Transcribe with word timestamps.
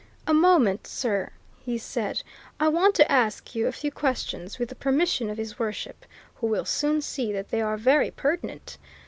"A 0.25 0.33
moment, 0.33 0.87
sir," 0.87 1.29
he 1.63 1.77
said. 1.77 2.23
"I 2.59 2.69
want 2.69 2.95
to 2.95 3.11
ask 3.11 3.53
you 3.53 3.67
a 3.67 3.71
few 3.71 3.91
questions, 3.91 4.57
with 4.57 4.69
the 4.69 4.73
permission 4.75 5.29
of 5.29 5.37
His 5.37 5.59
Worship, 5.59 6.07
who 6.37 6.47
will 6.47 6.65
soon 6.65 7.01
see 7.03 7.31
that 7.33 7.49
they 7.51 7.61
are 7.61 7.77
very 7.77 8.09
pertinent. 8.09 8.79